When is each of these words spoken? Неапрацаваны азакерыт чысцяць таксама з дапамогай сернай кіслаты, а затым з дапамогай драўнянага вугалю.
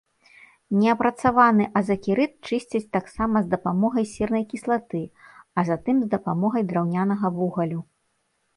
Неапрацаваны 0.83 1.67
азакерыт 1.81 2.33
чысцяць 2.49 2.81
таксама 2.97 3.37
з 3.45 3.53
дапамогай 3.53 4.09
сернай 4.13 4.43
кіслаты, 4.55 5.01
а 5.57 5.69
затым 5.71 5.95
з 6.05 6.11
дапамогай 6.17 6.63
драўнянага 6.73 7.27
вугалю. 7.41 7.79